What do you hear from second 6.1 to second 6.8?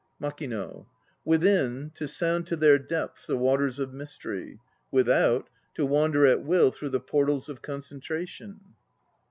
at will